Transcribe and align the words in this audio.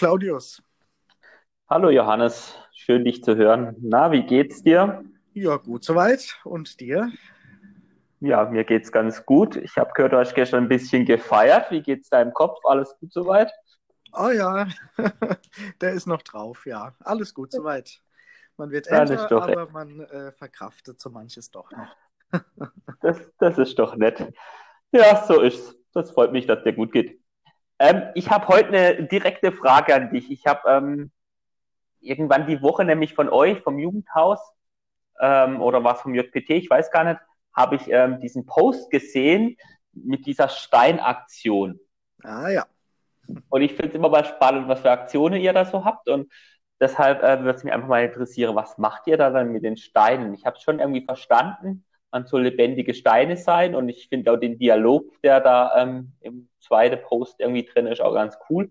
Claudius. 0.00 0.62
Hallo 1.68 1.90
Johannes, 1.90 2.56
schön 2.72 3.04
dich 3.04 3.22
zu 3.22 3.36
hören. 3.36 3.76
Na, 3.82 4.10
wie 4.12 4.22
geht's 4.22 4.62
dir? 4.62 5.04
Ja, 5.34 5.58
gut 5.58 5.84
soweit. 5.84 6.38
Und 6.44 6.80
dir? 6.80 7.12
Ja, 8.20 8.46
mir 8.46 8.64
geht's 8.64 8.92
ganz 8.92 9.26
gut. 9.26 9.56
Ich 9.56 9.76
habe 9.76 9.90
gehört, 9.92 10.14
du 10.14 10.16
hast 10.16 10.34
gestern 10.34 10.64
ein 10.64 10.68
bisschen 10.70 11.04
gefeiert. 11.04 11.70
Wie 11.70 11.82
geht's 11.82 12.08
deinem 12.08 12.32
Kopf? 12.32 12.64
Alles 12.64 12.96
gut 12.98 13.12
soweit? 13.12 13.52
Oh 14.14 14.30
ja, 14.30 14.68
der 15.82 15.92
ist 15.92 16.06
noch 16.06 16.22
drauf, 16.22 16.64
ja. 16.64 16.94
Alles 17.00 17.34
gut 17.34 17.52
soweit. 17.52 18.00
Man 18.56 18.70
wird 18.70 18.86
älter, 18.86 19.30
aber 19.30 19.70
man 19.70 20.00
äh, 20.00 20.32
verkraftet 20.32 20.98
so 20.98 21.10
manches 21.10 21.50
doch 21.50 21.70
noch. 21.72 22.40
das, 23.02 23.30
das 23.36 23.58
ist 23.58 23.78
doch 23.78 23.96
nett. 23.96 24.32
Ja, 24.92 25.26
so 25.26 25.42
ist's. 25.42 25.76
Das 25.92 26.10
freut 26.12 26.32
mich, 26.32 26.46
dass 26.46 26.64
dir 26.64 26.72
gut 26.72 26.90
geht. 26.90 27.19
Ähm, 27.80 28.02
ich 28.14 28.30
habe 28.30 28.46
heute 28.48 28.68
eine 28.68 29.04
direkte 29.04 29.52
Frage 29.52 29.94
an 29.94 30.10
dich. 30.10 30.30
Ich 30.30 30.46
habe 30.46 30.68
ähm, 30.68 31.10
irgendwann 32.00 32.46
die 32.46 32.60
Woche 32.60 32.84
nämlich 32.84 33.14
von 33.14 33.30
euch, 33.30 33.60
vom 33.62 33.78
Jugendhaus 33.78 34.38
ähm, 35.18 35.62
oder 35.62 35.82
was 35.82 36.02
vom 36.02 36.14
JPT, 36.14 36.50
ich 36.50 36.68
weiß 36.70 36.90
gar 36.90 37.04
nicht, 37.04 37.20
habe 37.54 37.76
ich 37.76 37.90
ähm, 37.90 38.20
diesen 38.20 38.44
Post 38.44 38.90
gesehen 38.90 39.56
mit 39.92 40.26
dieser 40.26 40.50
Steinaktion. 40.50 41.80
Ah 42.22 42.50
ja. 42.50 42.66
Und 43.48 43.62
ich 43.62 43.72
finde 43.72 43.88
es 43.88 43.94
immer 43.94 44.10
mal 44.10 44.26
spannend, 44.26 44.68
was 44.68 44.80
für 44.80 44.90
Aktionen 44.90 45.40
ihr 45.40 45.54
da 45.54 45.64
so 45.64 45.84
habt. 45.84 46.08
Und 46.10 46.30
deshalb 46.80 47.22
äh, 47.22 47.42
würde 47.42 47.56
es 47.56 47.64
mich 47.64 47.72
einfach 47.72 47.88
mal 47.88 48.04
interessieren, 48.04 48.54
was 48.54 48.76
macht 48.76 49.06
ihr 49.06 49.16
da 49.16 49.30
dann 49.30 49.52
mit 49.52 49.64
den 49.64 49.78
Steinen? 49.78 50.34
Ich 50.34 50.44
habe 50.44 50.56
es 50.56 50.62
schon 50.62 50.80
irgendwie 50.80 51.04
verstanden, 51.04 51.86
man 52.12 52.26
soll 52.26 52.42
lebendige 52.42 52.94
Steine 52.94 53.36
sein. 53.36 53.74
Und 53.74 53.88
ich 53.88 54.08
finde 54.08 54.32
auch 54.32 54.36
den 54.36 54.58
Dialog, 54.58 55.20
der 55.22 55.40
da 55.40 55.72
ähm, 55.76 56.12
im 56.20 56.48
zweiten 56.60 57.02
Post 57.02 57.36
irgendwie 57.38 57.64
drin 57.64 57.86
ist, 57.86 58.00
auch 58.00 58.14
ganz 58.14 58.36
cool. 58.48 58.70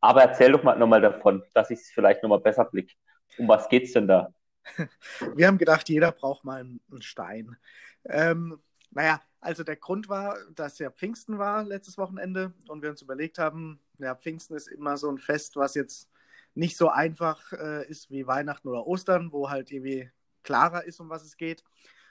Aber 0.00 0.22
erzähl 0.22 0.52
doch 0.52 0.62
mal 0.62 0.78
nochmal 0.78 1.00
davon, 1.00 1.42
dass 1.54 1.70
ich 1.70 1.80
es 1.80 1.90
vielleicht 1.90 2.22
nochmal 2.22 2.40
besser 2.40 2.64
blicke. 2.64 2.94
Um 3.38 3.48
was 3.48 3.68
geht's 3.68 3.92
denn 3.92 4.06
da? 4.06 4.32
Wir 5.36 5.46
haben 5.46 5.58
gedacht, 5.58 5.88
jeder 5.88 6.12
braucht 6.12 6.44
mal 6.44 6.60
einen, 6.60 6.80
Stein. 7.00 7.56
Ähm, 8.04 8.60
naja, 8.90 9.20
also 9.40 9.64
der 9.64 9.76
Grund 9.76 10.08
war, 10.08 10.36
dass 10.54 10.78
ja 10.78 10.90
Pfingsten 10.90 11.38
war 11.38 11.64
letztes 11.64 11.98
Wochenende 11.98 12.52
und 12.68 12.82
wir 12.82 12.90
uns 12.90 13.02
überlegt 13.02 13.38
haben, 13.38 13.80
ja, 13.98 14.14
Pfingsten 14.14 14.56
ist 14.56 14.68
immer 14.68 14.96
so 14.96 15.10
ein 15.10 15.18
Fest, 15.18 15.56
was 15.56 15.74
jetzt 15.74 16.10
nicht 16.54 16.76
so 16.76 16.88
einfach 16.88 17.52
äh, 17.52 17.86
ist 17.88 18.10
wie 18.10 18.26
Weihnachten 18.26 18.68
oder 18.68 18.86
Ostern, 18.86 19.30
wo 19.32 19.50
halt 19.50 19.70
irgendwie 19.70 20.10
klarer 20.42 20.84
ist, 20.84 21.00
um 21.00 21.08
was 21.08 21.24
es 21.24 21.36
geht. 21.36 21.62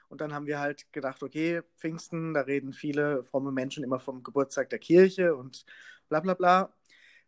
Und 0.09 0.21
dann 0.21 0.33
haben 0.33 0.47
wir 0.47 0.59
halt 0.59 0.91
gedacht, 0.93 1.21
okay, 1.23 1.61
Pfingsten, 1.77 2.33
da 2.33 2.41
reden 2.41 2.73
viele 2.73 3.23
fromme 3.23 3.51
Menschen 3.51 3.83
immer 3.83 3.99
vom 3.99 4.23
Geburtstag 4.23 4.69
der 4.69 4.79
Kirche 4.79 5.35
und 5.35 5.65
bla 6.09 6.19
bla 6.21 6.33
bla. 6.33 6.73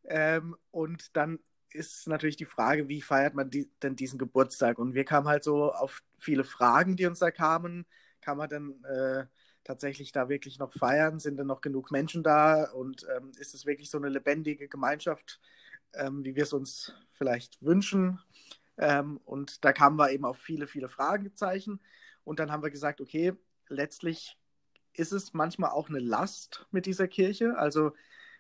Ähm, 0.05 0.55
und 0.71 1.15
dann 1.15 1.39
ist 1.71 2.07
natürlich 2.07 2.37
die 2.37 2.45
Frage, 2.45 2.87
wie 2.87 3.01
feiert 3.01 3.35
man 3.35 3.49
die, 3.49 3.69
denn 3.81 3.95
diesen 3.95 4.17
Geburtstag? 4.17 4.79
Und 4.79 4.93
wir 4.93 5.05
kamen 5.05 5.27
halt 5.27 5.43
so 5.43 5.71
auf 5.71 6.01
viele 6.17 6.43
Fragen, 6.43 6.95
die 6.95 7.05
uns 7.05 7.19
da 7.19 7.31
kamen. 7.31 7.85
Kann 8.21 8.37
man 8.37 8.49
denn 8.49 8.83
äh, 8.85 9.25
tatsächlich 9.63 10.11
da 10.11 10.29
wirklich 10.29 10.57
noch 10.59 10.73
feiern? 10.73 11.19
Sind 11.19 11.37
denn 11.37 11.47
noch 11.47 11.61
genug 11.61 11.91
Menschen 11.91 12.23
da? 12.23 12.71
Und 12.71 13.05
ähm, 13.15 13.31
ist 13.37 13.53
es 13.53 13.65
wirklich 13.65 13.89
so 13.89 13.97
eine 13.97 14.09
lebendige 14.09 14.67
Gemeinschaft, 14.67 15.39
ähm, 15.93 16.23
wie 16.23 16.35
wir 16.35 16.43
es 16.43 16.53
uns 16.53 16.93
vielleicht 17.13 17.61
wünschen? 17.61 18.19
Ähm, 18.77 19.19
und 19.25 19.63
da 19.63 19.73
kamen 19.73 19.97
wir 19.97 20.11
eben 20.11 20.25
auf 20.25 20.37
viele, 20.37 20.65
viele 20.65 20.89
Fragezeichen. 20.89 21.79
Und 22.29 22.39
dann 22.39 22.51
haben 22.51 22.61
wir 22.61 22.69
gesagt, 22.69 23.01
okay, 23.01 23.33
letztlich 23.69 24.37
ist 24.93 25.13
es 25.13 25.33
manchmal 25.33 25.71
auch 25.71 25.89
eine 25.89 25.97
Last 25.97 26.67
mit 26.69 26.85
dieser 26.85 27.07
Kirche. 27.07 27.57
Also 27.57 27.93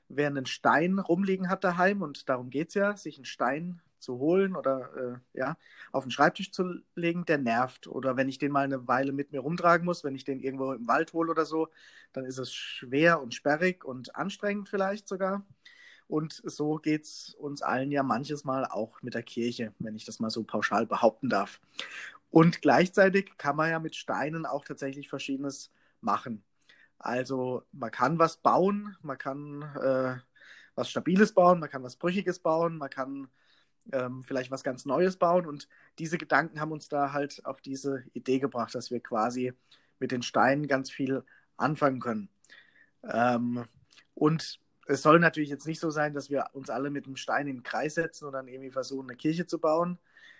wer 0.09 0.27
einen 0.27 0.45
Stein 0.45 0.99
rumliegen 0.99 1.49
hat 1.49 1.63
daheim, 1.63 2.03
und 2.03 2.29
darum 2.29 2.51
geht 2.51 2.67
es 2.67 2.75
ja, 2.75 2.95
sich 2.95 3.15
einen 3.17 3.25
Stein 3.25 3.81
zu 3.97 4.19
holen 4.19 4.55
oder 4.55 5.21
äh, 5.33 5.39
ja, 5.39 5.57
auf 5.91 6.03
den 6.03 6.11
Schreibtisch 6.11 6.51
zu 6.51 6.81
legen, 6.93 7.25
der 7.25 7.39
nervt. 7.39 7.87
Oder 7.87 8.15
wenn 8.15 8.29
ich 8.29 8.37
den 8.37 8.51
mal 8.51 8.63
eine 8.63 8.87
Weile 8.87 9.11
mit 9.11 9.31
mir 9.31 9.39
rumtragen 9.39 9.85
muss, 9.85 10.03
wenn 10.03 10.13
ich 10.13 10.23
den 10.23 10.39
irgendwo 10.39 10.71
im 10.73 10.87
Wald 10.87 11.13
hole 11.13 11.31
oder 11.31 11.45
so, 11.45 11.69
dann 12.13 12.25
ist 12.25 12.37
es 12.37 12.53
schwer 12.53 13.19
und 13.19 13.33
sperrig 13.33 13.83
und 13.83 14.15
anstrengend 14.15 14.69
vielleicht 14.69 15.07
sogar. 15.07 15.47
Und 16.07 16.41
so 16.43 16.77
geht 16.77 17.05
es 17.05 17.35
uns 17.39 17.63
allen 17.63 17.91
ja 17.91 18.03
manches 18.03 18.43
Mal 18.43 18.65
auch 18.65 19.01
mit 19.01 19.15
der 19.15 19.23
Kirche, 19.23 19.73
wenn 19.79 19.95
ich 19.95 20.05
das 20.05 20.19
mal 20.19 20.29
so 20.29 20.43
pauschal 20.43 20.85
behaupten 20.85 21.29
darf. 21.29 21.59
Und 22.29 22.61
gleichzeitig 22.61 23.37
kann 23.37 23.55
man 23.55 23.69
ja 23.69 23.79
mit 23.79 23.95
Steinen 23.95 24.45
auch 24.45 24.63
tatsächlich 24.63 25.09
Verschiedenes 25.09 25.71
machen. 26.01 26.43
Also 26.99 27.63
man 27.71 27.91
kann 27.91 28.19
was 28.19 28.37
bauen, 28.37 28.95
man 29.01 29.17
kann 29.17 29.61
äh, 29.81 30.17
was 30.75 30.89
Stabiles 30.89 31.33
bauen, 31.33 31.59
man 31.59 31.69
kann 31.69 31.83
was 31.83 31.95
Brüchiges 31.95 32.39
bauen, 32.39 32.77
man 32.77 32.89
kann 32.89 33.29
ähm, 33.91 34.23
vielleicht 34.23 34.51
was 34.51 34.63
ganz 34.63 34.85
Neues 34.85 35.17
bauen. 35.17 35.45
Und 35.45 35.67
diese 35.97 36.17
Gedanken 36.17 36.59
haben 36.59 36.71
uns 36.71 36.89
da 36.89 37.13
halt 37.13 37.45
auf 37.45 37.61
diese 37.61 38.03
Idee 38.13 38.39
gebracht, 38.39 38.75
dass 38.75 38.91
wir 38.91 38.99
quasi 38.99 39.53
mit 39.99 40.11
den 40.11 40.21
Steinen 40.21 40.67
ganz 40.67 40.91
viel 40.91 41.23
anfangen 41.57 41.99
können. 41.99 42.29
Ähm, 43.03 43.65
und 44.13 44.59
es 44.87 45.01
soll 45.01 45.19
natürlich 45.19 45.49
jetzt 45.49 45.67
nicht 45.67 45.79
so 45.79 45.89
sein, 45.91 46.13
dass 46.13 46.29
wir 46.29 46.47
uns 46.53 46.69
alle 46.69 46.89
mit 46.89 47.05
einem 47.05 47.15
Stein 47.15 47.47
in 47.47 47.57
den 47.57 47.63
Kreis 47.63 47.95
setzen 47.95 48.25
und 48.25 48.33
dann 48.33 48.47
irgendwie 48.47 48.71
versuchen, 48.71 49.09
eine 49.09 49.17
Kirche 49.17 49.45
zu 49.45 49.59
bauen, 49.59 49.99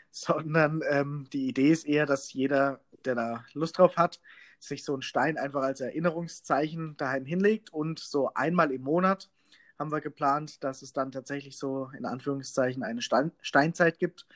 sondern 0.52 0.82
ähm, 0.90 1.28
die 1.32 1.48
Idee 1.48 1.72
ist 1.72 1.86
eher, 1.86 2.06
dass 2.06 2.34
jeder, 2.34 2.82
der 3.06 3.16
da 3.16 3.46
Lust 3.54 3.78
drauf 3.78 3.98
hat, 3.98 4.20
sich 4.60 4.84
so 4.84 4.94
einen 4.94 5.02
Stein 5.02 5.38
einfach 5.38 5.62
als 5.62 5.82
Erinnerungszeichen 5.82 6.98
daheim 6.98 7.26
hinlegt 7.26 7.72
und 7.72 8.00
so 8.00 8.34
einmal 8.34 8.72
im 8.72 8.82
Monat 8.82 9.30
haben 9.78 9.92
wir 9.92 10.02
geplant, 10.02 10.62
dass 10.64 10.82
es 10.82 10.92
dann 10.92 11.12
tatsächlich 11.12 11.58
so 11.58 11.90
in 11.98 12.06
Anführungszeichen 12.06 12.84
eine 12.84 13.02
Steinzeit 13.02 13.98
gibt 13.98 14.28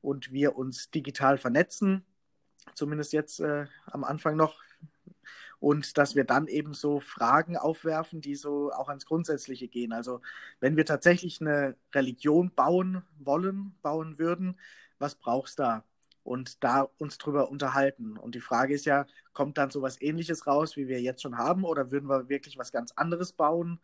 und 0.00 0.32
wir 0.32 0.56
uns 0.56 0.90
digital 0.90 1.36
vernetzen, 1.36 2.04
zumindest 2.74 3.12
jetzt 3.12 3.40
äh, 3.40 3.66
am 3.86 4.04
Anfang 4.04 4.36
noch, 4.36 4.62
und 5.58 5.96
dass 5.96 6.14
wir 6.14 6.24
dann 6.24 6.46
eben 6.46 6.74
so 6.74 7.00
Fragen 7.00 7.56
aufwerfen, 7.56 8.20
die 8.20 8.34
so 8.34 8.70
auch 8.70 8.88
ans 8.90 9.06
Grundsätzliche 9.06 9.66
gehen. 9.66 9.94
Also 9.94 10.20
wenn 10.60 10.76
wir 10.76 10.84
tatsächlich 10.84 11.40
eine 11.40 11.74
Religion 11.94 12.52
bauen 12.54 13.02
wollen, 13.18 13.74
bauen 13.80 14.18
würden, 14.18 14.58
was 15.04 15.14
brauchst 15.14 15.58
du 15.58 15.64
da? 15.64 15.84
und 16.24 16.64
da 16.64 16.88
uns 16.98 17.18
drüber 17.18 17.50
unterhalten. 17.50 18.16
Und 18.16 18.34
die 18.34 18.40
Frage 18.40 18.74
ist 18.74 18.86
ja, 18.86 19.06
kommt 19.32 19.58
dann 19.58 19.70
so 19.70 19.82
was 19.82 20.00
ähnliches 20.00 20.46
raus, 20.46 20.76
wie 20.76 20.88
wir 20.88 21.00
jetzt 21.00 21.22
schon 21.22 21.38
haben, 21.38 21.64
oder 21.64 21.90
würden 21.90 22.08
wir 22.08 22.28
wirklich 22.28 22.58
was 22.58 22.72
ganz 22.72 22.92
anderes 22.96 23.32
bauen, 23.32 23.78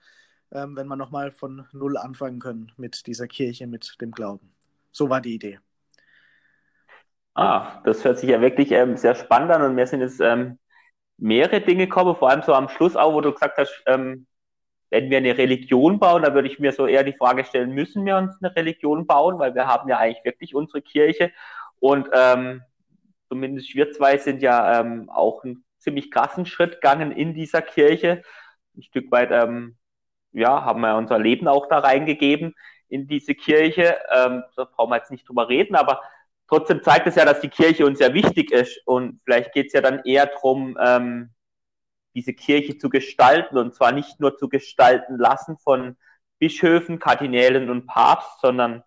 ähm, 0.50 0.74
wenn 0.74 0.88
wir 0.88 0.96
nochmal 0.96 1.30
von 1.30 1.66
Null 1.72 1.96
anfangen 1.96 2.40
können 2.40 2.72
mit 2.76 3.06
dieser 3.06 3.28
Kirche, 3.28 3.66
mit 3.66 3.96
dem 4.00 4.10
Glauben? 4.10 4.52
So 4.90 5.10
war 5.10 5.20
die 5.20 5.34
Idee. 5.34 5.60
Ah, 7.34 7.80
das 7.84 8.04
hört 8.04 8.18
sich 8.18 8.30
ja 8.30 8.40
wirklich 8.40 8.72
ähm, 8.72 8.96
sehr 8.96 9.14
spannend 9.14 9.52
an 9.52 9.62
und 9.62 9.74
mir 9.74 9.86
sind 9.86 10.00
jetzt 10.00 10.20
ähm, 10.20 10.58
mehrere 11.16 11.60
Dinge 11.60 11.86
gekommen, 11.86 12.16
vor 12.16 12.30
allem 12.30 12.42
so 12.42 12.54
am 12.54 12.68
Schluss 12.68 12.96
auch, 12.96 13.12
wo 13.12 13.20
du 13.20 13.32
gesagt 13.32 13.56
hast, 13.58 13.82
ähm, 13.86 14.26
wenn 14.90 15.08
wir 15.08 15.18
eine 15.18 15.38
Religion 15.38 15.98
bauen, 15.98 16.22
da 16.22 16.34
würde 16.34 16.48
ich 16.48 16.58
mir 16.58 16.72
so 16.72 16.86
eher 16.86 17.04
die 17.04 17.16
Frage 17.16 17.44
stellen, 17.44 17.72
müssen 17.72 18.04
wir 18.04 18.16
uns 18.16 18.36
eine 18.42 18.54
Religion 18.54 19.06
bauen, 19.06 19.38
weil 19.38 19.54
wir 19.54 19.66
haben 19.66 19.88
ja 19.88 19.98
eigentlich 19.98 20.24
wirklich 20.24 20.54
unsere 20.54 20.82
Kirche 20.82 21.32
und 21.78 22.08
ähm, 22.12 22.62
zumindest 23.28 23.74
wir 23.74 23.90
zwei 23.92 24.18
sind 24.18 24.42
ja 24.42 24.80
ähm, 24.80 25.08
auch 25.08 25.44
einen 25.44 25.64
ziemlich 25.78 26.10
krassen 26.10 26.46
Schritt 26.46 26.74
gegangen 26.74 27.12
in 27.12 27.34
dieser 27.34 27.62
Kirche. 27.62 28.22
Ein 28.76 28.82
Stück 28.82 29.10
weit, 29.10 29.30
ähm, 29.32 29.76
ja, 30.32 30.64
haben 30.64 30.80
wir 30.80 30.96
unser 30.96 31.18
Leben 31.18 31.48
auch 31.48 31.68
da 31.68 31.78
reingegeben 31.78 32.54
in 32.88 33.06
diese 33.06 33.34
Kirche. 33.34 33.96
Ähm, 34.12 34.42
da 34.56 34.64
brauchen 34.64 34.90
wir 34.90 34.96
jetzt 34.96 35.10
nicht 35.10 35.28
drüber 35.28 35.48
reden, 35.48 35.74
aber 35.74 36.02
trotzdem 36.48 36.82
zeigt 36.82 37.06
es 37.06 37.14
ja, 37.14 37.24
dass 37.24 37.40
die 37.40 37.48
Kirche 37.48 37.86
uns 37.86 37.98
sehr 37.98 38.14
wichtig 38.14 38.52
ist. 38.52 38.80
Und 38.84 39.20
vielleicht 39.24 39.52
geht 39.52 39.68
es 39.68 39.72
ja 39.72 39.80
dann 39.80 40.00
eher 40.04 40.26
darum, 40.26 40.76
ähm, 40.80 41.30
diese 42.14 42.32
Kirche 42.32 42.78
zu 42.78 42.88
gestalten 42.88 43.56
und 43.58 43.74
zwar 43.74 43.92
nicht 43.92 44.20
nur 44.20 44.36
zu 44.36 44.48
gestalten 44.48 45.16
lassen 45.18 45.58
von 45.58 45.96
Bischöfen, 46.38 46.98
Kardinälen 46.98 47.70
und 47.70 47.86
Papst, 47.86 48.40
sondern 48.40 48.82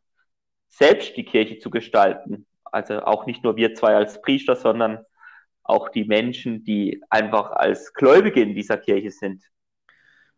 selbst 0.69 1.15
die 1.15 1.25
Kirche 1.25 1.59
zu 1.59 1.69
gestalten. 1.69 2.45
Also 2.63 3.01
auch 3.03 3.25
nicht 3.25 3.43
nur 3.43 3.55
wir 3.55 3.75
zwei 3.75 3.95
als 3.95 4.21
Priester, 4.21 4.55
sondern 4.55 5.05
auch 5.63 5.89
die 5.89 6.03
Menschen, 6.03 6.63
die 6.63 7.01
einfach 7.09 7.51
als 7.51 7.93
Gläubige 7.93 8.41
in 8.41 8.55
dieser 8.55 8.77
Kirche 8.77 9.11
sind. 9.11 9.43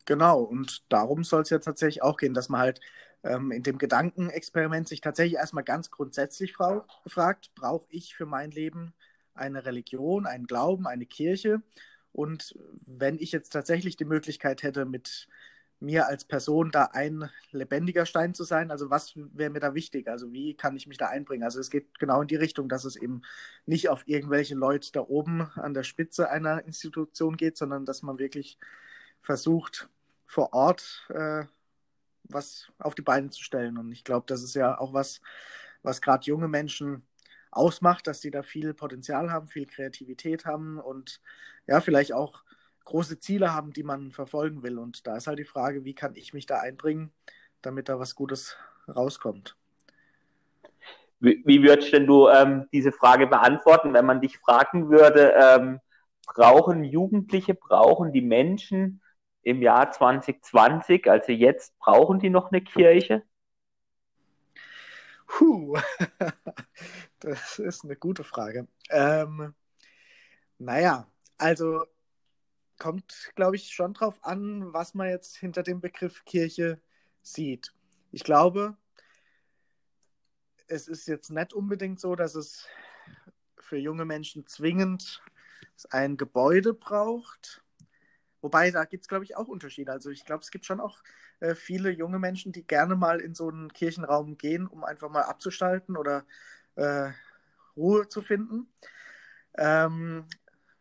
Genau, 0.06 0.42
und 0.42 0.84
darum 0.90 1.24
soll 1.24 1.42
es 1.42 1.50
ja 1.50 1.60
tatsächlich 1.60 2.04
auch 2.04 2.18
gehen, 2.18 2.36
dass 2.36 2.50
man 2.50 2.62
halt 2.62 2.80
ähm, 3.24 3.52
in 3.52 3.64
dem 3.64 3.80
Gedankenexperiment 3.80 4.88
sich 4.88 5.02
tatsächlich 5.02 5.40
erstmal 5.40 5.64
ganz 5.64 5.90
grundsätzlich 5.90 6.54
fragt, 6.54 7.56
brauche 7.56 7.88
ich 7.90 8.16
für 8.16 8.28
mein 8.28 8.52
Leben 8.52 8.94
eine 9.34 9.66
Religion, 9.66 10.28
einen 10.28 10.46
Glauben, 10.46 10.86
eine 10.86 11.08
Kirche? 11.08 11.62
Und 12.16 12.58
wenn 12.86 13.18
ich 13.20 13.34
jetzt 13.34 13.50
tatsächlich 13.50 13.98
die 13.98 14.06
Möglichkeit 14.06 14.64
hätte, 14.64 14.86
mit 14.86 15.28
mir 15.82 16.08
als 16.08 16.24
Person 16.24 16.72
da 16.72 16.86
ein 16.94 17.30
lebendiger 17.52 18.06
Stein 18.06 18.34
zu 18.34 18.46
sein? 18.46 18.72
Also 18.72 18.90
was 18.90 19.14
wäre 19.16 19.50
mir 19.50 19.60
da 19.60 19.74
wichtig? 19.74 20.08
Also 20.08 20.32
wie 20.32 20.56
kann 20.56 20.78
ich 20.78 20.88
mich 20.88 20.98
da 20.98 21.08
einbringen? 21.08 21.44
Also 21.44 21.60
es 21.60 21.70
geht 21.70 22.00
genau 22.00 22.22
in 22.22 22.30
die 22.30 22.38
Richtung, 22.38 22.70
dass 22.70 22.86
es 22.86 22.96
eben 22.96 23.22
nicht 23.66 23.90
auf 23.90 24.08
irgendwelche 24.08 24.56
Leute 24.56 24.94
da 24.94 25.02
oben 25.02 25.42
an 25.56 25.74
der 25.74 25.84
Spitze 25.84 26.30
einer 26.30 26.64
Institution 26.66 27.36
geht, 27.36 27.58
sondern 27.58 27.86
dass 27.86 28.02
man 28.02 28.18
wirklich 28.18 28.58
versucht, 29.22 29.90
vor 30.26 30.54
Ort 30.54 31.06
äh, 31.10 31.44
was 32.24 32.72
auf 32.80 32.96
die 32.96 33.02
Beine 33.02 33.30
zu 33.30 33.44
stellen. 33.44 33.78
Und 33.78 33.92
ich 33.92 34.06
glaube, 34.06 34.26
das 34.28 34.42
ist 34.42 34.56
ja 34.56 34.78
auch 34.80 34.94
was, 34.94 35.20
was 35.84 36.02
gerade 36.02 36.26
junge 36.26 36.48
Menschen 36.48 37.06
ausmacht, 37.52 38.08
dass 38.08 38.22
sie 38.22 38.32
da 38.32 38.44
viel 38.44 38.74
Potenzial 38.74 39.32
haben, 39.32 39.48
viel 39.48 39.66
Kreativität 39.66 40.46
haben 40.46 40.80
und 40.80 41.22
ja, 41.68 41.82
vielleicht 41.82 42.14
auch 42.14 42.44
große 42.86 43.20
Ziele 43.20 43.54
haben, 43.54 43.74
die 43.74 43.84
man 43.84 44.12
verfolgen 44.12 44.64
will. 44.64 44.78
Und 44.78 45.06
da 45.08 45.18
ist 45.18 45.28
halt 45.28 45.40
die 45.40 45.46
Frage, 45.46 45.84
wie 45.84 45.96
kann 45.96 46.16
ich 46.16 46.34
mich 46.34 46.46
da 46.46 46.60
einbringen, 46.60 47.12
damit 47.62 47.90
da 47.90 48.00
was 48.00 48.16
Gutes 48.16 48.58
rauskommt. 48.88 49.58
Wie, 51.20 51.42
wie 51.46 51.64
würdest 51.64 51.92
denn 51.92 52.06
du 52.06 52.28
ähm, 52.30 52.68
diese 52.72 52.92
Frage 52.92 53.28
beantworten, 53.28 53.94
wenn 53.94 54.06
man 54.06 54.22
dich 54.22 54.38
fragen 54.38 54.90
würde, 54.90 55.34
ähm, 55.34 55.80
brauchen 56.28 56.84
Jugendliche, 56.84 57.56
brauchen 57.56 58.12
die 58.12 58.22
Menschen 58.22 59.02
im 59.42 59.62
Jahr 59.62 59.92
2020, 59.92 61.10
also 61.10 61.32
jetzt, 61.32 61.78
brauchen 61.80 62.20
die 62.20 62.30
noch 62.30 62.52
eine 62.52 62.62
Kirche? 62.62 63.24
Puh, 65.28 65.78
das 67.20 67.60
ist 67.60 67.84
eine 67.84 67.96
gute 67.96 68.24
Frage. 68.24 68.68
Ähm, 68.90 69.54
naja, 70.58 71.08
also 71.38 71.86
kommt, 72.78 73.32
glaube 73.36 73.56
ich, 73.56 73.70
schon 73.70 73.94
drauf 73.94 74.18
an, 74.24 74.74
was 74.74 74.94
man 74.94 75.10
jetzt 75.10 75.38
hinter 75.38 75.64
dem 75.64 75.82
Begriff 75.82 76.26
Kirche 76.26 76.80
sieht. 77.22 77.74
Ich 78.12 78.24
glaube, 78.24 78.78
es 80.68 80.88
ist 80.88 81.08
jetzt 81.08 81.30
nicht 81.30 81.54
unbedingt 81.54 82.00
so, 82.00 82.16
dass 82.16 82.36
es 82.36 82.68
für 83.58 83.78
junge 83.78 84.06
Menschen 84.06 84.46
zwingend 84.46 85.22
ein 85.90 86.18
Gebäude 86.18 86.74
braucht. 86.74 87.64
Wobei, 88.42 88.72
da 88.72 88.86
gibt 88.86 89.04
es, 89.04 89.08
glaube 89.08 89.24
ich, 89.24 89.36
auch 89.36 89.48
Unterschiede. 89.48 89.92
Also 89.92 90.12
ich 90.12 90.26
glaube, 90.26 90.44
es 90.44 90.52
gibt 90.52 90.66
schon 90.66 90.80
auch 90.80 91.02
äh, 91.40 91.56
viele 91.56 91.90
junge 91.90 92.20
Menschen, 92.20 92.52
die 92.52 92.66
gerne 92.66 92.96
mal 92.96 93.20
in 93.20 93.34
so 93.34 93.50
einen 93.50 93.74
Kirchenraum 93.74 94.38
gehen, 94.38 94.68
um 94.68 94.84
einfach 94.84 95.10
mal 95.10 95.24
abzuschalten 95.24 95.98
oder 95.98 96.26
äh, 96.76 97.10
Ruhe 97.76 98.08
zu 98.08 98.22
finden. 98.22 98.68
Ähm, 99.58 100.28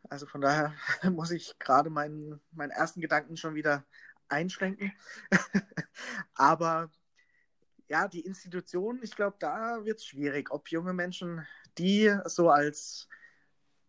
also 0.09 0.27
von 0.27 0.41
daher 0.41 0.75
muss 1.11 1.31
ich 1.31 1.59
gerade 1.59 1.91
meinen, 1.91 2.41
meinen 2.53 2.71
ersten 2.71 3.01
Gedanken 3.01 3.37
schon 3.37 3.55
wieder 3.55 3.85
einschränken. 4.29 4.93
Aber 6.35 6.91
ja, 7.89 8.09
die 8.09 8.21
Institutionen, 8.21 9.03
ich 9.03 9.15
glaube, 9.15 9.37
da 9.39 9.85
wird 9.85 9.99
es 9.99 10.07
schwierig, 10.07 10.51
ob 10.51 10.71
junge 10.71 10.93
Menschen, 10.93 11.47
die 11.79 12.15
so 12.25 12.51
als 12.51 13.09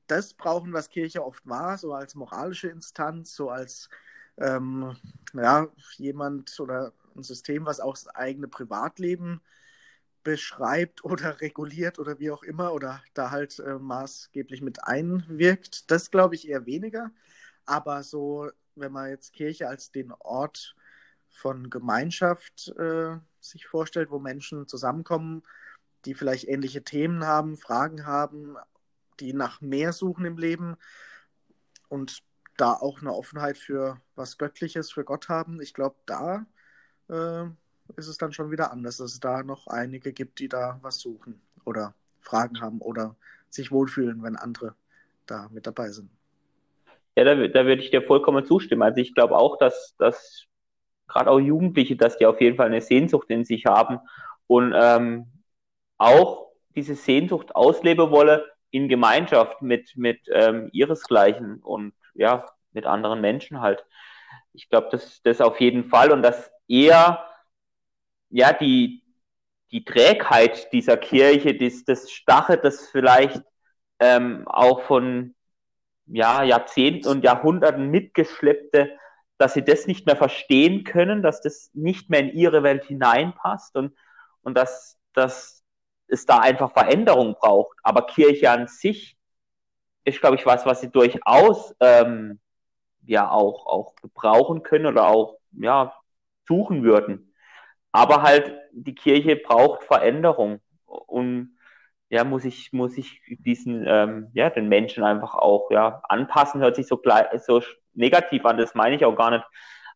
das 0.08 0.34
brauchen, 0.34 0.74
was 0.74 0.90
Kirche 0.90 1.26
oft 1.26 1.48
war, 1.48 1.78
so 1.78 1.94
als 1.94 2.16
moralische 2.16 2.68
Instanz, 2.68 3.36
so 3.36 3.50
als 3.50 3.90
ähm, 4.38 4.96
ja, 5.34 5.68
jemand 5.98 6.60
oder 6.60 6.94
ein 7.16 7.24
System, 7.24 7.66
was 7.66 7.80
auch 7.80 7.94
das 7.94 8.08
eigene 8.08 8.48
Privatleben 8.48 9.42
beschreibt 10.26 11.06
oder 11.06 11.40
reguliert 11.40 12.00
oder 12.00 12.20
wie 12.20 12.32
auch 12.32 12.44
immer 12.44 12.74
oder 12.74 13.02
da 13.14 13.30
halt 13.32 13.60
äh, 13.60 13.76
maßgeblich 13.76 14.62
mit 14.62 14.84
einwirkt. 14.84 15.90
Das 15.92 16.12
glaube 16.12 16.36
ich 16.36 16.50
eher 16.50 16.66
weniger. 16.66 17.12
Aber 17.66 18.04
so, 18.04 18.50
wenn 18.76 18.92
man 18.92 19.10
jetzt 19.10 19.34
Kirche 19.34 19.70
als 19.70 19.92
den 19.92 20.12
Ort 20.12 20.76
von 21.30 21.70
Gemeinschaft 21.70 22.70
äh, 22.78 23.18
sich 23.40 23.68
vorstellt, 23.68 24.10
wo 24.10 24.20
Menschen 24.20 24.68
zusammenkommen, 24.68 25.44
die 26.06 26.16
vielleicht 26.16 26.48
ähnliche 26.48 26.84
Themen 26.84 27.26
haben, 27.26 27.56
Fragen 27.56 28.06
haben, 28.08 28.58
die 29.20 29.32
nach 29.34 29.62
mehr 29.62 29.94
suchen 29.94 30.26
im 30.26 30.40
Leben 30.40 30.76
und 31.88 32.24
da 32.58 32.74
auch 32.74 33.02
eine 33.02 33.14
Offenheit 33.14 33.60
für 33.60 34.02
was 34.16 34.40
Göttliches, 34.40 34.92
für 34.92 35.04
Gott 35.04 35.30
haben. 35.30 35.62
Ich 35.62 35.76
glaube, 35.76 35.98
da 36.08 36.48
äh, 37.10 37.46
ist 37.96 38.08
es 38.08 38.18
dann 38.18 38.34
schon 38.34 38.52
wieder 38.52 38.72
anders, 38.72 38.98
dass 38.98 39.14
es 39.14 39.20
da 39.20 39.44
noch 39.44 39.68
einige 39.68 40.14
gibt, 40.14 40.40
die 40.40 40.50
da 40.50 40.80
was 40.82 41.00
suchen 41.00 41.42
oder 41.66 41.94
Fragen 42.20 42.62
haben 42.62 42.82
oder 42.82 43.16
sich 43.50 43.72
wohlfühlen, 43.72 44.24
wenn 44.24 44.36
andere 44.36 44.76
da 45.26 45.50
mit 45.52 45.68
dabei 45.68 45.90
sind. 45.90 46.10
Ja, 47.16 47.24
da, 47.24 47.36
da 47.36 47.66
würde 47.66 47.82
ich 47.82 47.92
dir 47.92 48.02
vollkommen 48.02 48.46
zustimmen. 48.46 48.82
Also 48.82 49.00
ich 49.00 49.14
glaube 49.14 49.38
auch, 49.38 49.58
dass, 49.58 49.96
dass 49.98 50.46
gerade 51.08 51.30
auch 51.30 51.40
Jugendliche, 51.40 51.96
dass 51.96 52.18
die 52.18 52.26
auf 52.26 52.42
jeden 52.42 52.58
Fall 52.58 52.68
eine 52.68 52.82
Sehnsucht 52.82 53.30
in 53.30 53.46
sich 53.46 53.66
haben 53.66 54.00
und 54.48 54.74
ähm, 54.76 55.28
auch 55.98 56.52
diese 56.76 56.96
Sehnsucht 56.96 57.56
ausleben 57.56 58.12
wollen 58.12 58.42
in 58.72 58.90
Gemeinschaft 58.90 59.62
mit, 59.62 59.96
mit 59.96 60.20
ähm, 60.28 60.70
ihresgleichen 60.74 61.62
und 61.62 61.94
ja, 62.14 62.46
mit 62.74 62.86
anderen 62.86 63.22
Menschen 63.22 63.62
halt. 63.62 63.86
Ich 64.52 64.70
glaube, 64.70 64.90
das, 64.92 65.22
das 65.22 65.40
auf 65.40 65.62
jeden 65.62 65.86
Fall 65.86 66.12
und 66.12 66.22
dass 66.22 66.52
eher 66.68 67.24
ja 68.36 68.52
die, 68.52 69.02
die 69.72 69.86
Trägheit 69.86 70.72
dieser 70.74 70.98
Kirche, 70.98 71.58
das, 71.58 71.86
das 71.86 72.12
Stache, 72.12 72.58
das 72.58 72.90
vielleicht 72.90 73.42
ähm, 74.00 74.46
auch 74.46 74.82
von 74.82 75.34
ja, 76.08 76.44
Jahrzehnten 76.44 77.08
und 77.08 77.24
Jahrhunderten 77.24 77.90
mitgeschleppte, 77.90 78.92
dass 79.38 79.54
sie 79.54 79.64
das 79.64 79.88
nicht 79.88 80.06
mehr 80.06 80.18
verstehen 80.18 80.84
können, 80.84 81.24
dass 81.24 81.42
das 81.42 81.72
nicht 81.74 82.10
mehr 82.10 82.20
in 82.20 82.34
ihre 82.34 82.62
Welt 82.62 82.84
hineinpasst 82.84 83.76
und, 83.78 83.96
und 84.42 84.56
dass, 84.58 85.00
dass 85.14 85.64
es 86.08 86.26
da 86.26 86.40
einfach 86.40 86.74
Veränderung 86.74 87.36
braucht. 87.40 87.78
Aber 87.84 88.06
Kirche 88.06 88.52
an 88.52 88.68
sich 88.68 89.18
ist, 90.04 90.20
glaube 90.20 90.36
ich, 90.36 90.46
was, 90.46 90.66
was 90.66 90.82
sie 90.82 90.92
durchaus 90.92 91.74
ähm, 91.80 92.40
ja 93.06 93.30
auch, 93.32 93.66
auch 93.66 93.96
gebrauchen 93.96 94.62
können 94.62 94.88
oder 94.88 95.08
auch 95.08 95.38
ja, 95.54 95.96
suchen 96.48 96.84
würden. 96.84 97.25
Aber 97.96 98.24
halt, 98.24 98.54
die 98.74 98.94
Kirche 98.94 99.38
braucht 99.38 99.86
Veränderung 99.86 100.60
und 100.86 101.58
ja, 102.10 102.26
muss 102.26 102.44
ich, 102.44 102.74
muss 102.74 102.98
ich 102.98 103.22
diesen, 103.40 103.86
ähm, 103.88 104.28
ja, 104.34 104.50
den 104.50 104.68
Menschen 104.68 105.02
einfach 105.06 105.34
auch, 105.36 105.72
ja, 105.72 106.02
anpassen, 106.10 106.60
hört 106.60 106.76
sich 106.76 106.88
so, 106.88 107.02
so 107.38 107.62
negativ 107.94 108.46
an, 108.46 108.58
das 108.58 108.76
meine 108.76 108.98
ich 108.98 109.06
auch 109.06 109.16
gar 109.16 109.32
nicht, 109.32 109.46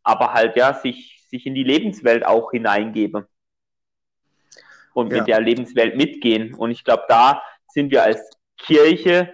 aber 0.04 0.34
halt, 0.34 0.56
ja, 0.56 0.74
sich, 0.74 1.22
sich 1.30 1.46
in 1.46 1.56
die 1.56 1.66
Lebenswelt 1.66 2.26
auch 2.26 2.52
hineingeben 2.52 3.26
und 4.94 5.12
ja. 5.12 5.18
mit 5.18 5.28
der 5.28 5.42
Lebenswelt 5.42 5.98
mitgehen. 5.98 6.54
Und 6.54 6.72
ich 6.72 6.86
glaube, 6.86 7.04
da 7.10 7.42
sind 7.68 7.92
wir 7.92 8.04
als 8.04 8.32
Kirche 8.58 9.34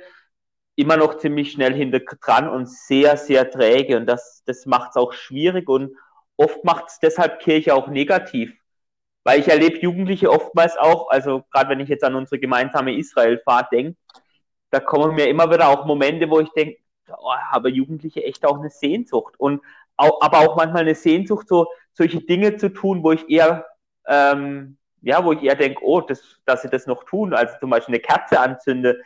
immer 0.75 0.97
noch 0.97 1.17
ziemlich 1.17 1.51
schnell 1.51 1.75
hinter 1.75 1.99
dran 1.99 2.49
und 2.49 2.67
sehr, 2.67 3.15
sehr 3.15 3.49
träge. 3.51 3.95
Und 3.97 4.07
das, 4.07 4.43
das 4.47 4.65
macht 4.65 4.89
es 4.89 4.95
auch 4.95 5.13
schwierig 5.13 5.69
und 5.69 5.95
oft 6.37 6.63
macht 6.63 6.87
es 6.87 6.99
deshalb 6.99 7.39
Kirche 7.39 7.73
auch 7.73 7.87
negativ. 7.87 8.53
Weil 9.23 9.39
ich 9.39 9.47
erlebe 9.47 9.79
Jugendliche 9.79 10.29
oftmals 10.29 10.77
auch, 10.77 11.09
also 11.09 11.43
gerade 11.51 11.69
wenn 11.69 11.79
ich 11.79 11.89
jetzt 11.89 12.03
an 12.03 12.15
unsere 12.15 12.39
gemeinsame 12.39 12.95
Israelfahrt 12.95 13.71
denke, 13.71 13.97
da 14.69 14.79
kommen 14.79 15.15
mir 15.15 15.27
immer 15.27 15.49
wieder 15.49 15.69
auch 15.69 15.85
Momente, 15.85 16.29
wo 16.29 16.39
ich 16.39 16.49
denke, 16.51 16.77
oh, 17.09 17.33
habe 17.51 17.69
Jugendliche 17.69 18.23
echt 18.23 18.45
auch 18.45 18.59
eine 18.59 18.69
Sehnsucht. 18.69 19.35
Und 19.37 19.61
auch, 19.97 20.21
aber 20.21 20.39
auch 20.39 20.55
manchmal 20.55 20.81
eine 20.81 20.95
Sehnsucht, 20.95 21.47
so 21.47 21.67
solche 21.93 22.21
Dinge 22.21 22.57
zu 22.57 22.69
tun, 22.69 23.03
wo 23.03 23.13
ich 23.13 23.27
eher, 23.29 23.65
ähm, 24.07 24.77
ja, 25.01 25.23
wo 25.23 25.31
ich 25.31 25.41
eher 25.41 25.55
denke, 25.55 25.83
oh, 25.83 26.01
das, 26.01 26.39
dass 26.45 26.61
sie 26.61 26.69
das 26.69 26.87
noch 26.87 27.03
tun, 27.05 27.33
also 27.33 27.53
zum 27.59 27.69
Beispiel 27.69 27.95
eine 27.95 28.01
Kerze 28.01 28.39
anzünde, 28.39 29.01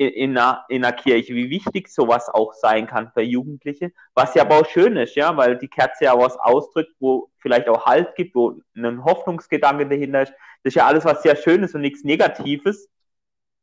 in 0.00 0.36
einer, 0.38 0.64
in 0.68 0.82
einer 0.82 0.96
Kirche, 0.96 1.34
wie 1.34 1.50
wichtig 1.50 1.88
sowas 1.88 2.30
auch 2.30 2.54
sein 2.54 2.86
kann 2.86 3.12
für 3.12 3.20
Jugendliche, 3.20 3.92
was 4.14 4.34
ja 4.34 4.42
aber 4.42 4.60
auch 4.60 4.66
schön 4.66 4.96
ist, 4.96 5.14
ja, 5.14 5.36
weil 5.36 5.58
die 5.58 5.68
Kerze 5.68 6.04
ja 6.04 6.18
was 6.18 6.38
ausdrückt, 6.38 6.92
wo 7.00 7.30
vielleicht 7.38 7.68
auch 7.68 7.84
Halt 7.84 8.14
gibt, 8.14 8.34
wo 8.34 8.58
ein 8.74 9.04
Hoffnungsgedanke 9.04 9.86
dahinter 9.86 10.22
ist. 10.22 10.32
Das 10.62 10.70
ist 10.70 10.76
ja 10.76 10.86
alles 10.86 11.04
was 11.04 11.22
sehr 11.22 11.36
Schönes 11.36 11.74
und 11.74 11.82
nichts 11.82 12.02
Negatives. 12.02 12.88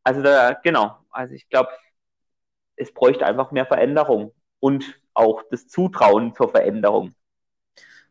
Also 0.04 0.22
da, 0.22 0.54
genau, 0.54 0.98
also 1.10 1.34
ich 1.34 1.50
glaube, 1.50 1.70
es 2.76 2.94
bräuchte 2.94 3.26
einfach 3.26 3.52
mehr 3.52 3.66
Veränderung 3.66 4.32
und 4.60 5.00
auch 5.16 5.42
das 5.50 5.68
Zutrauen 5.68 6.36
zur 6.36 6.50
Veränderung. 6.50 7.16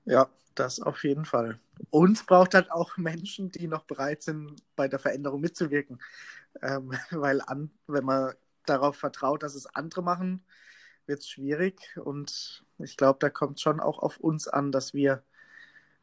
Ja, 0.06 0.28
das 0.54 0.80
auf 0.80 1.04
jeden 1.04 1.24
Fall. 1.24 1.58
Und 1.90 2.12
es 2.16 2.24
braucht 2.24 2.54
halt 2.54 2.70
auch 2.70 2.96
Menschen, 2.96 3.50
die 3.50 3.66
noch 3.68 3.84
bereit 3.84 4.22
sind, 4.22 4.62
bei 4.76 4.88
der 4.88 4.98
Veränderung 4.98 5.40
mitzuwirken. 5.40 6.00
Ähm, 6.62 6.92
weil 7.10 7.42
an, 7.42 7.70
wenn 7.86 8.04
man 8.04 8.34
darauf 8.64 8.96
vertraut, 8.96 9.42
dass 9.42 9.54
es 9.54 9.66
andere 9.66 10.02
machen, 10.02 10.44
wird 11.06 11.20
es 11.20 11.28
schwierig. 11.28 11.96
Und 12.02 12.64
ich 12.78 12.96
glaube, 12.96 13.18
da 13.20 13.30
kommt 13.30 13.60
schon 13.60 13.80
auch 13.80 13.98
auf 13.98 14.18
uns 14.18 14.48
an, 14.48 14.72
dass 14.72 14.94
wir 14.94 15.22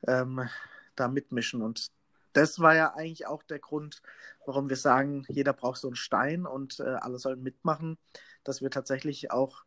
ähm, 0.08 0.48
da 0.96 1.08
mitmischen. 1.08 1.62
Und 1.62 1.92
das 2.34 2.60
war 2.60 2.76
ja 2.76 2.94
eigentlich 2.96 3.26
auch 3.28 3.44
der 3.44 3.60
Grund, 3.60 4.02
warum 4.46 4.70
wir 4.70 4.78
sagen, 4.78 5.26
jeder 5.30 5.54
braucht 5.54 5.80
so 5.80 5.88
einen 5.88 5.96
Stein 5.96 6.46
und 6.46 6.80
äh, 6.80 6.84
alle 6.84 7.20
sollen 7.20 7.42
mitmachen, 7.44 7.98
dass 8.44 8.62
wir 8.62 8.70
tatsächlich 8.70 9.32
auch 9.32 9.64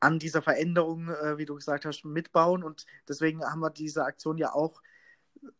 an 0.00 0.18
dieser 0.18 0.42
Veränderung, 0.42 1.08
äh, 1.08 1.38
wie 1.38 1.44
du 1.44 1.54
gesagt 1.54 1.84
hast, 1.84 2.04
mitbauen. 2.04 2.64
Und 2.64 2.86
deswegen 3.08 3.44
haben 3.44 3.60
wir 3.60 3.70
diese 3.70 4.04
Aktion 4.04 4.38
ja 4.38 4.52
auch 4.52 4.82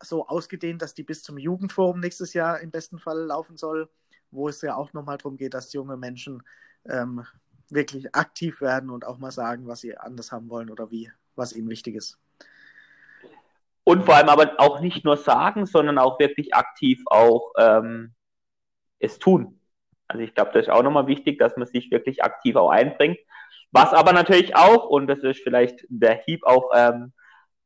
so 0.02 0.26
ausgedehnt, 0.26 0.82
dass 0.82 0.94
die 0.94 1.04
bis 1.04 1.22
zum 1.22 1.38
Jugendforum 1.38 2.00
nächstes 2.00 2.34
Jahr 2.34 2.60
im 2.60 2.70
besten 2.70 2.98
Fall 2.98 3.18
laufen 3.26 3.56
soll 3.56 3.88
wo 4.30 4.48
es 4.48 4.62
ja 4.62 4.76
auch 4.76 4.92
nochmal 4.92 5.18
darum 5.18 5.36
geht, 5.36 5.54
dass 5.54 5.72
junge 5.72 5.96
Menschen 5.96 6.42
ähm, 6.88 7.24
wirklich 7.68 8.14
aktiv 8.14 8.60
werden 8.60 8.90
und 8.90 9.04
auch 9.04 9.18
mal 9.18 9.30
sagen, 9.30 9.66
was 9.66 9.80
sie 9.80 9.96
anders 9.96 10.32
haben 10.32 10.48
wollen 10.48 10.70
oder 10.70 10.90
wie, 10.90 11.10
was 11.36 11.52
ihnen 11.52 11.68
wichtig 11.68 11.96
ist. 11.96 12.18
Und 13.84 14.04
vor 14.04 14.14
allem 14.14 14.28
aber 14.28 14.54
auch 14.58 14.80
nicht 14.80 15.04
nur 15.04 15.16
sagen, 15.16 15.66
sondern 15.66 15.98
auch 15.98 16.18
wirklich 16.20 16.54
aktiv 16.54 17.02
auch 17.06 17.52
ähm, 17.58 18.14
es 18.98 19.18
tun. 19.18 19.60
Also 20.06 20.22
ich 20.22 20.34
glaube, 20.34 20.50
das 20.52 20.66
ist 20.66 20.70
auch 20.70 20.82
nochmal 20.82 21.06
wichtig, 21.06 21.38
dass 21.38 21.56
man 21.56 21.66
sich 21.66 21.90
wirklich 21.90 22.22
aktiv 22.22 22.56
auch 22.56 22.70
einbringt. 22.70 23.18
Was 23.72 23.92
aber 23.92 24.12
natürlich 24.12 24.56
auch, 24.56 24.86
und 24.86 25.06
das 25.06 25.20
ist 25.20 25.42
vielleicht 25.42 25.84
der 25.88 26.22
Hieb 26.24 26.44
auch 26.44 26.70
ähm, 26.74 27.12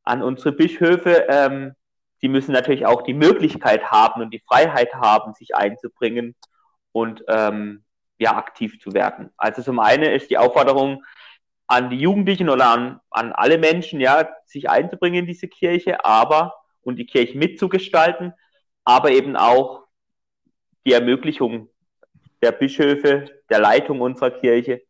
an 0.03 0.21
unsere 0.21 0.51
Bischöfe, 0.51 1.25
ähm, 1.29 1.73
die 2.21 2.29
müssen 2.29 2.53
natürlich 2.53 2.85
auch 2.85 3.01
die 3.01 3.13
Möglichkeit 3.13 3.91
haben 3.91 4.21
und 4.21 4.31
die 4.31 4.43
Freiheit 4.47 4.93
haben, 4.93 5.33
sich 5.33 5.55
einzubringen 5.55 6.35
und 6.91 7.23
ähm, 7.27 7.83
ja 8.17 8.37
aktiv 8.37 8.79
zu 8.79 8.93
werden. 8.93 9.31
Also 9.37 9.61
zum 9.61 9.79
einen 9.79 10.11
ist 10.11 10.29
die 10.29 10.37
Aufforderung 10.37 11.03
an 11.67 11.89
die 11.89 11.99
Jugendlichen 11.99 12.49
oder 12.49 12.69
an, 12.69 12.99
an 13.09 13.33
alle 13.33 13.57
Menschen, 13.57 13.99
ja, 13.99 14.29
sich 14.45 14.69
einzubringen 14.69 15.21
in 15.21 15.25
diese 15.25 15.47
Kirche, 15.47 16.05
aber 16.05 16.53
und 16.81 16.97
die 16.97 17.05
Kirche 17.05 17.37
mitzugestalten, 17.37 18.33
aber 18.83 19.11
eben 19.11 19.35
auch 19.35 19.83
die 20.85 20.93
Ermöglichung 20.93 21.69
der 22.41 22.51
Bischöfe, 22.51 23.25
der 23.49 23.59
Leitung 23.59 24.01
unserer 24.01 24.31
Kirche, 24.31 24.83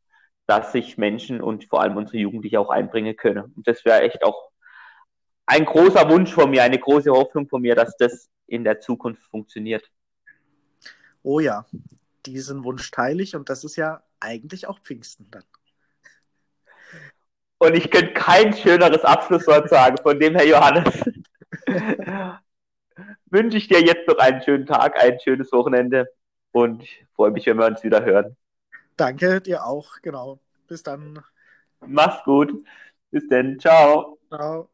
dass 0.48 0.72
sich 0.72 0.98
Menschen 0.98 1.42
und 1.42 1.66
vor 1.66 1.82
allem 1.82 1.98
unsere 1.98 2.18
Jugendlichen 2.18 2.58
auch 2.58 2.70
einbringen 2.70 3.16
können. 3.16 3.54
Und 3.56 3.68
das 3.68 3.84
wäre 3.86 4.02
echt 4.02 4.24
auch 4.24 4.52
ein 5.46 5.66
großer 5.66 6.10
Wunsch 6.10 6.34
von 6.34 6.50
mir, 6.50 6.64
eine 6.64 6.80
große 6.80 7.12
Hoffnung 7.12 7.48
von 7.48 7.62
mir, 7.62 7.76
dass 7.76 7.96
das 7.98 8.30
in 8.48 8.64
der 8.64 8.80
Zukunft 8.80 9.24
funktioniert. 9.24 9.90
Oh 11.24 11.40
ja, 11.40 11.66
diesen 12.26 12.64
Wunsch 12.64 12.90
teile 12.92 13.24
ich 13.24 13.36
und 13.36 13.50
das 13.50 13.64
ist 13.64 13.76
ja 13.76 14.04
eigentlich 14.20 14.68
auch 14.68 14.80
Pfingsten 14.80 15.30
dann. 15.32 15.44
Und 17.58 17.76
ich 17.76 17.90
könnte 17.90 18.14
kein 18.14 18.54
schöneres 18.54 19.04
Abschlusswort 19.04 19.70
sagen 19.70 19.98
von 20.02 20.20
dem 20.20 20.36
Herr 20.36 20.46
Johannes. 20.46 21.04
Wünsche 23.28 23.58
ich 23.58 23.68
dir 23.68 23.82
jetzt 23.82 24.08
noch 24.08 24.18
einen 24.18 24.42
schönen 24.42 24.66
Tag, 24.66 25.02
ein 25.02 25.20
schönes 25.20 25.52
Wochenende 25.52 26.08
und 26.52 26.84
freue 27.16 27.32
mich, 27.32 27.46
wenn 27.48 27.58
wir 27.58 27.66
uns 27.66 27.84
wieder 27.84 28.04
hören. 28.04 28.38
Danke 28.98 29.42
dir 29.42 29.66
auch, 29.66 30.02
genau. 30.02 30.40
Bis 30.68 30.84
dann. 30.84 31.24
Mach's 31.86 32.24
gut. 32.24 32.66
Bis 33.12 33.28
denn. 33.28 33.60
Ciao. 33.60 34.18
Ciao. 34.30 34.70